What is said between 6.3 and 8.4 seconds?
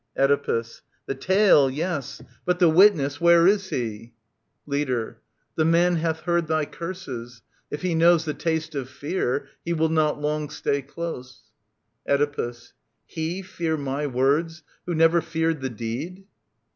thy curses. If he knows The